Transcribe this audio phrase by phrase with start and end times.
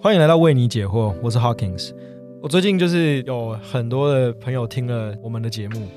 [0.00, 1.92] 欢迎来到为你解惑，我是 Hawkins。
[2.40, 5.88] 我最近就是有很多的朋友听了我们的节目，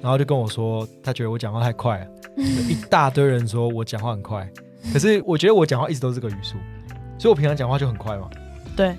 [0.00, 2.06] 然后就跟我说，他觉得我讲话太快了，
[2.38, 4.50] 一大堆人说我讲话很快，
[4.94, 6.56] 可是我觉得我讲话一直都是这个语速，
[7.18, 8.30] 所以我平常讲话就很快嘛。
[8.74, 8.96] 对，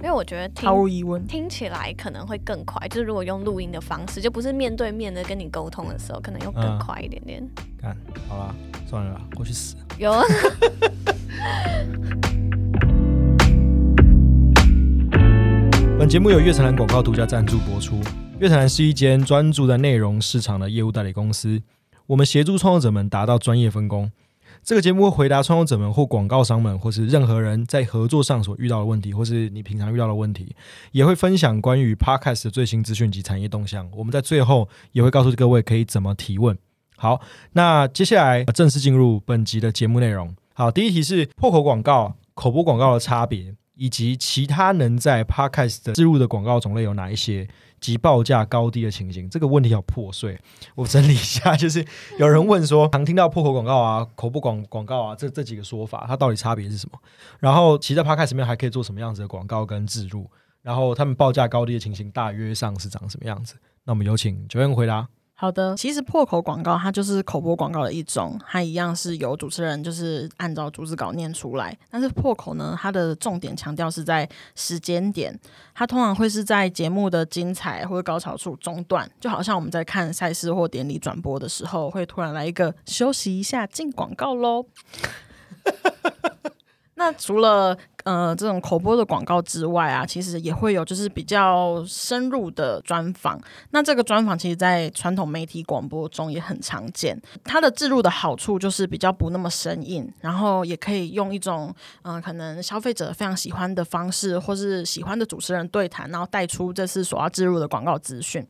[0.00, 1.24] 因为我觉得听毫无疑问。
[1.28, 7.48] 听起来可能会更快，就是如果用录音的方式，就不是面对面的跟你沟通的时候，可能又更嗯快一点点。
[7.80, 7.96] 看
[8.28, 8.52] 好啦，
[8.88, 9.76] 算了啦，我去死。
[9.98, 10.12] 有
[15.98, 17.96] 本节目由月城南广告独家赞助播出。
[18.38, 21.60] 月城南是一间专注在内容市场的业务代理公司，
[22.06, 24.08] 我们协助创作者们达到专业分工。
[24.62, 30.54] 这个节目会回答创作者们或广告商们，或是任何人在合作上所遇到的问题，或是你平常遇到的问题，
[30.92, 33.90] 也会分享关于 Podcast 的最新资讯及产业动向。
[33.96, 36.56] 我们在最后也会告诉各位可以怎么提问。
[36.96, 37.20] 好，
[37.54, 40.32] 那接下来正式进入本集的节目内容。
[40.54, 47.48] 好，第一题是破口广告、口播广告的差别，以及其他能在 Podcast 的植入的广告种类有哪一些，
[47.80, 49.30] 及报价高低的情形。
[49.30, 50.36] 这个问题好破碎，
[50.74, 51.84] 我整理一下，就是
[52.18, 56.98] 有人问说，常听到破口广告啊、口播广广告啊这这几个说法，它到底差别是什么？
[57.38, 60.28] 然后其实在 Podcast 里面还可以做什么样子的广告跟植入？
[60.60, 63.54] 然后他们报价高低的情形大约上是长什么样子？
[63.84, 65.06] 那我们有请九燕回答。
[65.40, 71.78] 好的，其实破口广告它就是口播广告的一种，它一样是由主持人就是按照逐字稿念出来。
[71.88, 75.38] 但是破口呢，它的重点强调是在时间点，
[75.72, 84.66] 它通常会是在节目的精彩或者高潮处中断，就好像我们在看赛事或典礼转播的时候，会突然来一个休息一下进广告喽。
[86.96, 93.38] 那除了呃这种口播的广告之外啊，其实也会有就是比较深入的专访。
[93.72, 97.20] 那这个专访其实，在传统媒体广播中也很常见。
[97.44, 108.46] 它的植入的好处就是比较不那么生硬，然后也可以用一种嗯、可能消费者非常喜欢的方式，或是喜欢的主持人对谈，然后带出这次所要植入的广告资讯。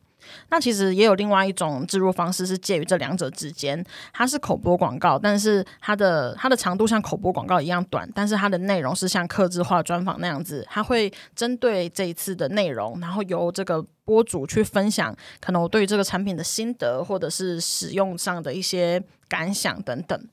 [0.49, 20.27] 那其实也有另外一种植入方式是介于这两者之间，它是口播广告，但是它的它的长度像口播广告一样短，但是它的内容是像客制化专访那样子，它会针对这一次的内容，然后由这个播主去分享可能我对于这个产品的心得，或者是使用上的一些感想等等。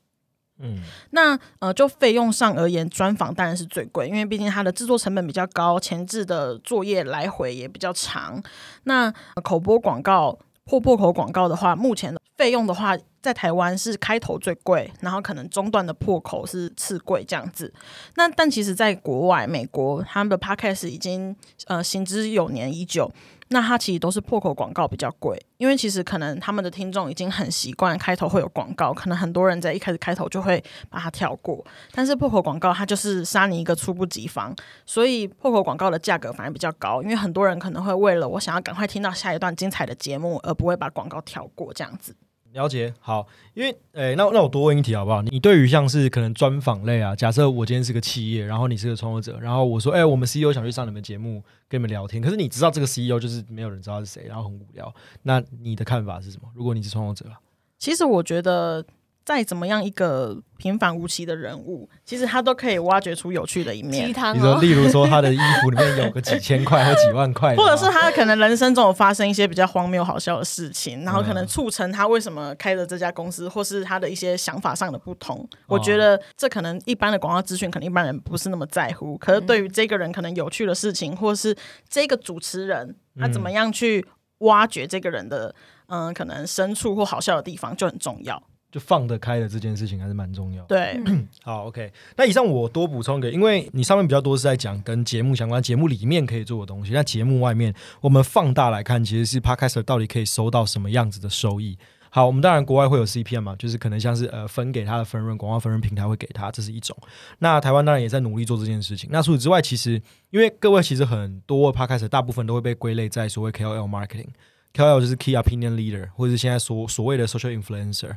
[0.58, 0.80] 嗯，
[1.10, 8.42] 那呃，就费用上而言，专访当然是最贵，因为毕竟它的制作成本比较高，前置的作业来回也比较长。
[8.84, 9.12] 那、
[9.42, 17.72] 口播广告、破破口广告的话，目前的费用的话，在台湾是开头最贵，然后可能中段的破口是次贵这样子。
[18.14, 23.12] 那但其实，在国外，美国他们的 podcast 已经呃行之有年已久。
[23.48, 31.64] 那它其实都是破口广告比较贵，因为其实可能他们的听众已经很习惯开头会有广告，可能很多人在一开始开头就会把它跳过。
[31.92, 42.16] 但是破口广告它就是杀你一个猝不及防，所以破口广告的价格反而比较高，因为很多人可能会为了我想要赶快听到下一段精彩的节目，而不会把广告跳过这样子。
[42.56, 45.20] 了解，好，因为，诶、那那我多问一题好不好？
[45.20, 56.48] 你对于像是可能专访类啊，假设我今天是个企业，然后你是个创作者，然后我说，哎、我们 CEO 想去上你们节目跟你们聊天，可是你知道这个 CEO 就是没有人知道是谁，然后很无聊，那你的看法是什么？
[56.54, 57.30] 如果你是创作者，
[57.78, 58.82] 其实我觉得，
[59.26, 64.12] 再怎么样一个平凡无奇的人物，其实他都可以挖掘出有趣的一面鸡。
[64.12, 75.44] 汤你说，哦，例如说他的衣服里面有个几千块或几万块， 或者是他可能人生中有发生一些比较荒谬好笑的事情，然后可能嗯促成他为什么开了这家公司，或是他的一些想法上的不同。
[75.66, 81.52] 我觉得这可能一般的广告资讯，可能一般人不是那么在乎，可是对于这个人可能有趣的事情，或是
[81.88, 84.06] 这个主持人他怎么样去
[84.38, 85.52] 挖掘这个人的
[85.88, 88.40] 嗯、可能深处或好笑的地方就很重要。
[88.76, 90.76] 就放得开的这件事情还是蛮重要的。
[90.76, 91.02] 对，
[91.42, 91.90] 好，OK。
[92.14, 96.92] 那以上我多补充一个，因为你上面比较多是在讲跟节目相关，节目里面可以做的东西。
[96.92, 101.78] 那节目外面，我们放大来看，其实是 Podcaster 到底可以收到什么样子的收益。
[102.10, 106.94] 好，我们当然国外会有 CPM 嘛，就是可能像是呃分给他的分润，广告分润平台会给他，这是一种。
[107.38, 109.08] 那台湾当然也在努力做这件事情。
[109.10, 114.28] 那除此之外，其实因为各位其实很多 Podcaster 大部分都会被归类在所谓 KOL marketing。
[114.74, 118.16] KOL 就是 Key Opinion Leader，或者是现在所所谓的 Social Influencer。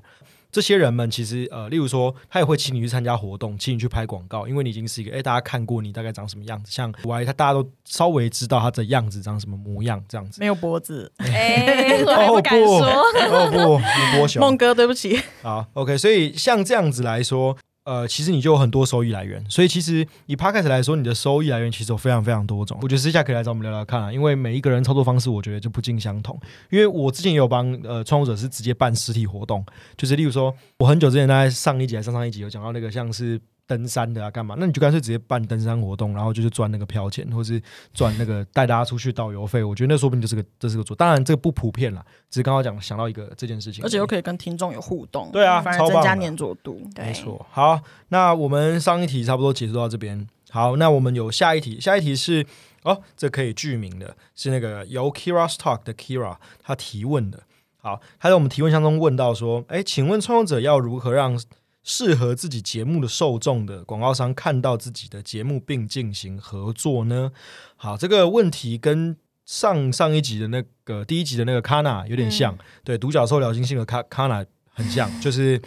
[0.52, 10.40] 这些人们其实呃，例如说，他也会请你去参加活动，请你去拍广告，因为你已经是一个哎，大家看过你大概长什么样子，像我他大家都稍微知道他的样子长什么模样，这样子。
[10.40, 13.30] 没有脖子， 哎，不敢哦说。
[13.30, 15.20] 不，哦不，你波熊，孟哥，对不起。
[15.44, 17.56] 好，OK，所以像这样子来说，
[17.90, 19.44] 呃，其实你就有很多收益来源。
[19.50, 22.78] 所以其实以 Podcast 来说，你的收益来源其实有非常非常多种。
[22.84, 26.40] 我觉得私下可以来找我们聊聊看啊，因为每一个人操作方式，我觉得就不尽相同。
[26.70, 29.66] 因为我之前也有帮呃创作者是直接办实体活动，
[29.98, 33.42] 就是例如说，我很久之前在上一集还上上一集有讲到那个像是。
[33.70, 34.56] 登山的啊，干嘛？
[34.58, 37.62] 那你就干脆直接办登山活动，然后就是赚那个票钱，或是
[37.94, 39.64] 赚那个带大家出去导游费。
[39.64, 46.82] 我觉得那说不定就是个这是个做，当然这个不普遍啦，只是刚刚讲想到一个这件事情，而且又可以跟听众有互动，对啊反而增加粘着度。
[46.98, 47.46] 没错。
[47.52, 50.28] 好，那我们上一题差不多结束到这边。
[50.50, 52.44] 好，那我们有下一题，下一题是
[52.82, 57.44] 哦，这可以具名的，是那个由 Kira Stock 的 Kira 他提问的。
[57.82, 61.40] 好，他在我们提问箱中问到说，哎，请问创作者要如何让
[61.84, 67.32] 适合自己节目的受众的广告商看到自己的节目并进行合作呢？
[67.76, 75.60] 好，这个问题跟上上一集的那个第一集的那个 Kana 有点像，对，独角兽聊金星的 Ka- Kana 很像， 就是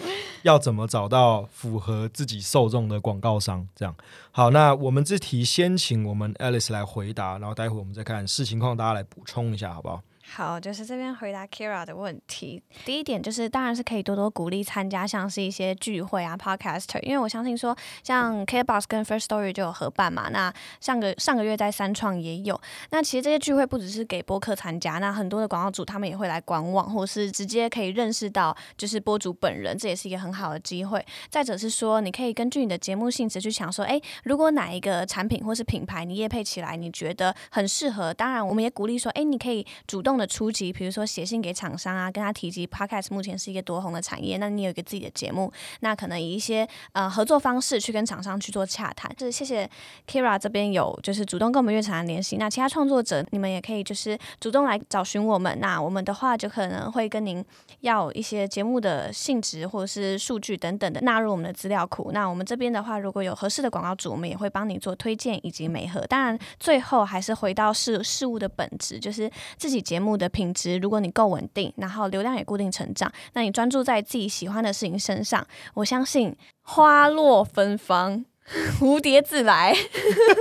[0.43, 3.67] 要怎么找到符合自己受众的广告商。
[3.75, 3.93] 这样
[4.31, 10.01] 好，那我们这题先请我们 Alice 来回答，然后待会我们再看视情况，大家来补充一下，好不好？
[10.35, 12.63] 好，就是这边回答 Kira 的问题。
[12.87, 20.31] 第一点就是，当然是可以多多鼓励参加像是一些聚会啊，Podcaster，因为我相信说，像 KBox 跟 First Story 就有合办嘛。
[20.31, 20.51] 那
[20.81, 22.59] 上个上个月在三创也有。
[22.93, 31.05] 那其实这些聚会不只是给播客参加，那很多的广告主他们也会来观望，或是直接可以认识到就是播主本人，这也是一个很好的机会。
[31.29, 49.15] 再者是说，你可以根据你的节目性质去想说，哎，如果哪一个产品或是品牌你业配起来，你觉得很适合，当然我们也鼓励说，哎，你可以主动的初级，比如说写信给厂商啊，跟他提及 Podcast 目前是一个多红的产业，那你有一个自己的节目，那可能以一些呃合作方式去跟厂商去做洽谈。
[49.17, 49.69] 就是谢谢
[50.07, 57.45] Kira 这边有就是主动跟我们乐团联系，那其他创作者你们也可以就是主动来找寻我们，那我们的话就可能会跟您
[57.81, 62.11] 要一些节目的性质或者是数据等等的纳入我们的资料库。
[62.13, 66.01] 那我们这边的话，如果有合适的广告主，我们也会帮你做推荐以及媒合。
[66.07, 70.77] 当然，最后还是回到事事物的本质，就是自己节目目的品质。
[70.77, 78.27] 如果你够稳定，然后流量也固定成长，那你专注在自己喜欢的事情身上，我相信花落芬芳。
[78.79, 79.75] 蝴蝶自来，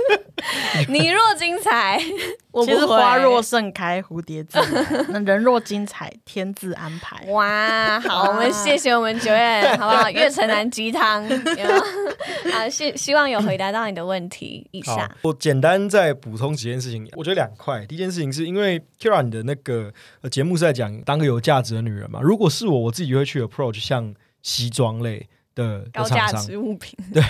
[0.88, 2.00] 你若精彩，
[2.50, 7.24] 我 其实不会花若盛开，蝴蝶自来；那人若精彩，天自安排。
[7.28, 10.10] 哇，好，我们谢谢我们九月，好不好？
[10.10, 11.26] 月城南鸡汤，
[12.52, 14.68] 好，希希望有回答到你的问题。
[14.72, 17.08] 以好下，我简单再补充几件事情。
[17.16, 22.20] 我觉得两块，第一件事情是因为 Kira 你的那个呃节目是在讲当个有价值的女人嘛。
[22.22, 26.30] 如果是我，我自己会去 approach 像西装类的的高价。
[26.32, 27.22] 值物品， 对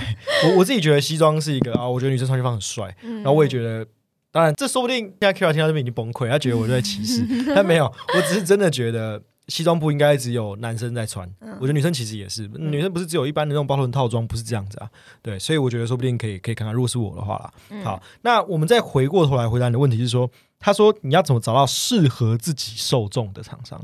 [0.44, 3.86] 我我自己觉得西装是一个啊，我觉得女生穿西装很帅，然然后我也觉得。
[4.34, 7.22] 当然，这说不定现在 Kira 听到这边已经崩溃，他觉得我在歧视，
[7.54, 14.88] 但没有，我只是真的觉得西装不应该只有男生在穿，嗯我觉得女生其实也是，女生不是只有一般的那种包臀套装，不是这样子啊，
[15.20, 23.78] 对，所以我觉得说不定可以可以看看，如果是我的话啦，嗯好，那我们再回过头来回答你的问题是说，他说你要怎么找到适合自己受众的厂商？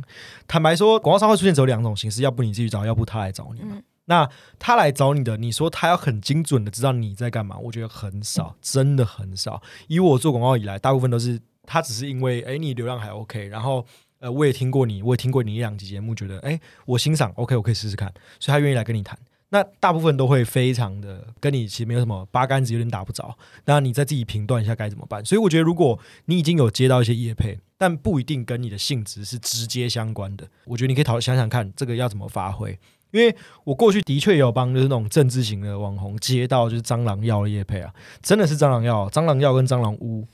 [0.46, 3.73] 坦白说，广告商会出现只有两种形式，要不你自己找，要不他来找你嘛。
[3.73, 4.28] 嗯那
[4.58, 9.62] 他来找你的，你说他要很精准的知道你在干嘛，我觉得很少，真的很少。
[9.87, 13.84] 以我做广告以来，大部分都是他只是因为哎你流量还 OK，然后
[14.19, 19.19] 呃我也听过你，我也听过你一两集节目，觉得哎我欣赏 OK，我可以试试看，所以他愿意来跟你谈。
[19.50, 23.34] 那大部分都会非常的跟你其实没有什么八竿子有点打不着，
[23.64, 25.25] 那你再自己评断一下该怎么办。
[25.25, 32.78] 所以我觉得，如果你已经有接到一些业配，但不一定跟你的性质是直接相关的，我觉得你可以讨想想看，这个要怎么发挥。
[33.10, 33.34] 因为
[33.64, 37.92] 我过去的确有帮就是那种政治型的网红接到就是蟑螂药的业配啊，
[38.23, 40.26] 真的是蟑螂药、蟑螂药跟蟑螂屋，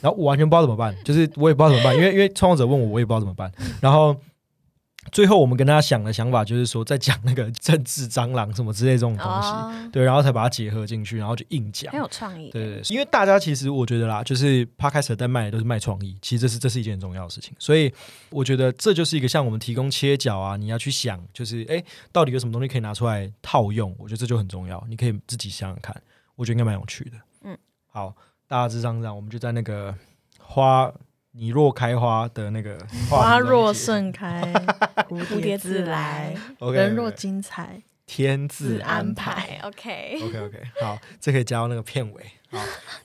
[0.00, 3.50] 然后我完全不知道怎么办，就是我也不知道怎么办，因为因为创作者问我，我也不知道怎么办，
[3.80, 4.16] 然后。
[5.12, 12.00] 最后，我们跟他想的想法就是说，在讲那个政治蟑螂什么之类这种东西，哦，对，然后才把它结合进去，然后就硬讲很。
[12.00, 12.50] 有创意。
[12.50, 17.92] 对对对，因为大家其实我觉得啦，就是 podcast 在卖的都是卖创意，其实这是这是一件很重要的事情，所以
[18.30, 21.82] 我觉得这就是一个像我们提供切角啊，你要去想，就是哎，
[22.12, 23.94] 到底有什么东西可以拿出来套用？
[23.98, 25.94] 我觉得这就很重要，你可以自己想想看，
[26.34, 27.16] 我觉得应该蛮有趣的。
[27.42, 27.56] 嗯，
[27.88, 28.14] 好，
[28.48, 29.94] 大致上这样，我们就在那个
[30.38, 30.92] 花
[31.38, 32.78] 你若开花的那个
[33.10, 34.40] 花若盛盛开，
[35.08, 39.68] 蝴蝴蝶自来，，OK，人若精彩，天自自安安排排。
[39.68, 42.22] OK，OK OK，好，这可以加到那个片尾。
[42.48, 42.58] 好，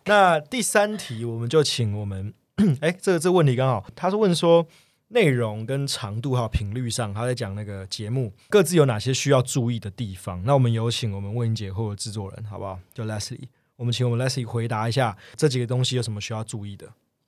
[0.06, 2.34] 那第三题我们就请我们，
[2.80, 4.66] 哎，这个这个问题刚好，他是问说
[5.10, 10.42] 内容跟长度还有频率上，他在讲那个节目各自有哪些需要注意的地方。
[10.46, 12.80] 那我们有请我们问音姐或者制作人，好不好？
[12.94, 16.88] 就 Leslie，我们请我们 Leslie 回答一下这几个东西有什么需要注意的。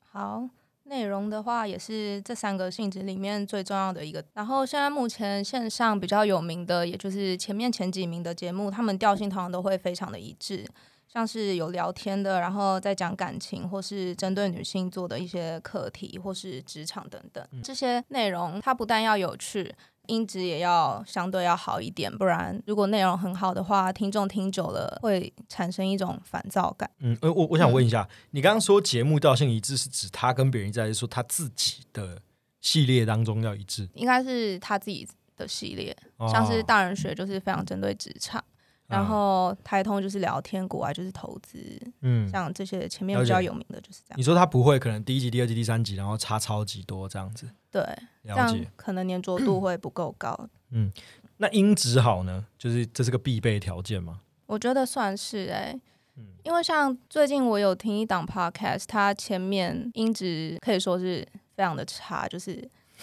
[0.10, 0.48] 好，
[0.93, 4.23] 内容的话也是这三个性质里面最重要的一个。
[4.33, 10.63] 然后现在目前线上比较有名的，也就是前面前几名的节目，他们调性通常都会非常的一致。
[11.07, 19.73] 像是有聊天的，然后再讲感情，或是针对女性做的一些课题，或是职场等等，这些内容它不但要有趣，
[20.07, 26.89] 音质也要相对要好一点，不然如果内容很好的话，听众听久了会产生一种烦躁感。
[27.00, 32.22] 嗯，呃，我我想问一下，你刚刚说节目调性一致，是指他跟别人一致，还是说他自己的
[32.60, 33.88] 系列当中要一致？
[33.93, 35.07] 应该是他自己
[35.38, 38.43] 的系列，哦像是大人学就是非常针对职场，
[38.87, 41.57] 然啊后台通就是聊天，国外就是投资，
[42.01, 44.17] 嗯，像这些前面比较有名的就是这样。
[44.17, 47.81] 你说他不会，可能第一集、第二集、第三集，然后差超级多这样子，对，
[48.23, 48.67] 这样了解。
[48.75, 50.37] 可能粘着度会不够高。
[50.71, 50.91] 嗯
[51.37, 52.45] 那音质好呢？
[52.57, 54.21] 就是这是个必备条件吗？
[54.45, 55.73] 我觉得算是哎、
[56.17, 61.25] 嗯因为像最近我有听一档 podcast，它前面音质可以说是
[61.55, 62.55] 非常的差，就是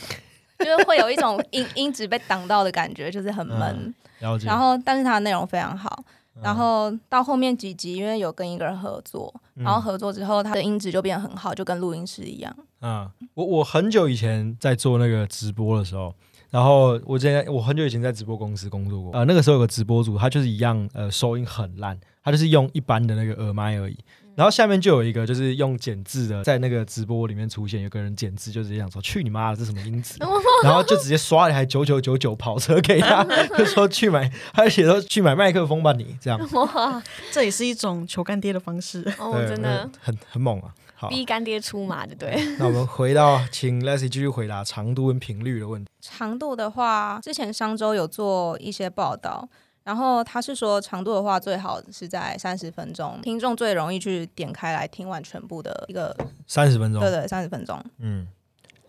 [0.59, 3.77] 就是会有一种音音质被挡到的感觉，就是很闷。
[3.77, 4.47] 嗯了解。
[4.47, 6.05] 然后，但是它的内容非常好。
[6.07, 12.57] 嗯然后到后面几集，因为有跟一个人合作，嗯然后合作之后，它的音质就变得很好，就跟录音室一样。
[12.79, 16.15] 啊、我我很久以前在做那个直播的时候，
[16.49, 23.99] 然后我之前我很久以前在直播公司工作过，呃，那个时候有个直播主，他就是一样，呃，收音很烂，他就是用一般的那个耳麦而已。
[24.37, 30.15] 然后下面就有一个就是用剪字的，在那个直播里面出现，有个人剪字就直接想说去你妈的，这什么音质？
[30.65, 33.25] 然后就直接刷了一台九九九九跑车给他，
[33.57, 37.03] 就说去买，他就写说去买麦克风吧你这样，哇，
[37.33, 39.03] 这也是一种求干爹的方式。
[39.19, 40.75] 哦，真的很很猛啊。
[40.95, 42.57] 好，逼干爹出马，对不对？
[42.59, 45.91] 那我们回到，请 Leslie 继续回答长度跟频率的问题。
[46.03, 49.49] 长度的话，之前商周有做一些报道，
[49.83, 56.15] 然后他是说长度的话，最好是在三十分钟，听众最容易去点开来听完全部的一个，
[56.47, 57.83] 三十分钟对，对，三十分钟。
[57.99, 58.29] 嗯，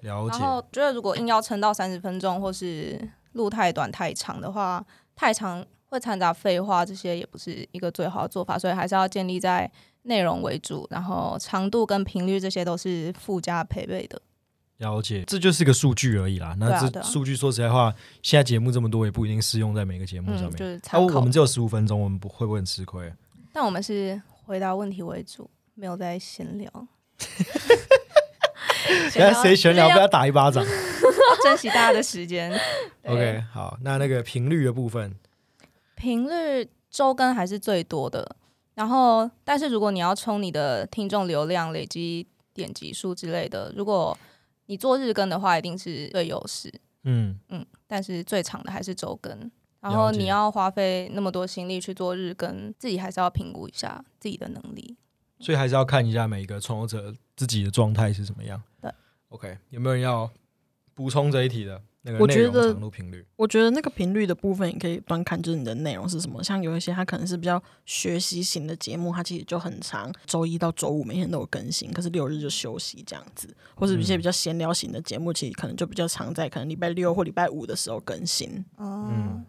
[0.02, 0.44] 了然解。
[0.44, 3.00] 后觉得如果硬要撑到三十分钟，或是
[3.34, 9.72] 路太短太长的话，太长会掺杂废话，这些也不是一个最好的做法，所以还是要建立在
[10.04, 14.22] 内容为主，然后长度跟频率这些都是附加配备的。
[14.78, 16.56] 了解，这就是个数据而已啦。
[16.58, 17.94] 那这数据说实在话，
[18.24, 20.56] 现在节目这么多，也不一定适用在每个节目上嗯，面。
[20.56, 21.18] 就是啊，参考。
[21.18, 23.14] 我们只有十五分钟，我们不会不会很吃亏？
[23.54, 26.68] 但我们是回答问题为主，没有在闲聊，
[29.10, 30.66] 现在谁闲聊，不要打一巴掌。
[31.44, 32.52] 珍惜大家的时间。
[33.06, 35.16] OK，好，那那个频率的部分，
[35.96, 38.36] 频率周更还是最多的，
[38.76, 44.18] 然后但是如果你要冲你的听众流量、累积点击数之类的，如果
[44.68, 46.72] 你做日更的话，一定是最优势。
[47.04, 49.52] 嗯，嗯，但是最长的还是周更。
[49.80, 54.96] 然后你要花费那么多心力去做日更，自己还是要评估一下自己的能力。
[55.42, 58.62] 所以还是要看一下每一个创作者自己的状态是怎么样。
[58.82, 58.92] 对
[59.30, 60.30] ，OK，有没有人要
[60.94, 61.82] 补充这一题的？
[62.04, 66.44] 那个内容得长度频率，我觉得那个频率的部分，你可以端看就是你的内容是什么。
[66.44, 73.56] 像有一些它可能是比较学习型的节目，它其实就很长，周一到周五每天都有更新，可是六日就休息这样子。
[73.76, 79.46] 或者一些比较闲聊型的节目，其实可能就比较常在可能礼拜六或礼拜五的时候更新，哦嗯，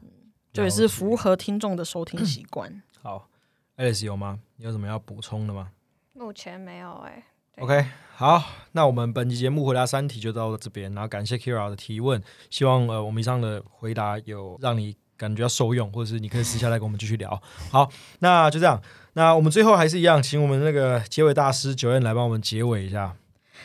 [0.52, 2.82] 就也是符合听众的收听习惯。
[3.00, 3.30] 好
[3.78, 4.38] ，Alice 有吗？
[4.56, 5.70] 你有什么要补充的吗？
[6.14, 7.24] 目前没有哎、
[7.58, 8.42] OK，好，
[8.72, 17.40] 那我们本期节目回答三题就到这边，然后感谢 Kira 的提问，希望呃我们以上的回答有让你感觉到受用，或者是你可以私下来跟我们继续聊。
[17.72, 18.80] 好，那就这样，
[19.14, 23.16] 那我们最后还是一样，请我们那个结尾大师九燕来帮我们结尾一下。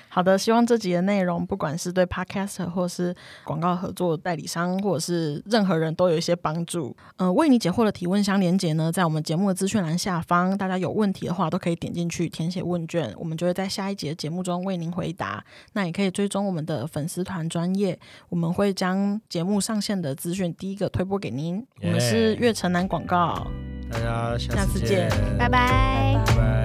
[0.09, 6.95] 好的，希望这集的内容，不管是对 Podcast 或是广告合作代理商，或者是任何人都有一些帮助。
[7.17, 15.43] 嗯、为你解惑的提问箱连接呢，在我们节目的资讯栏下方，大家有问题的话都可以点进去填写问卷，我们就会在下一节节目中为您回答。
[15.73, 17.97] 那也可以追踪我们的粉丝团专业，
[18.29, 21.65] 我们会将节目上线的资讯第一个推播给您。
[21.81, 23.45] 我们是月城南广告，
[23.91, 26.56] 大家下下次次见见，拜拜拜拜。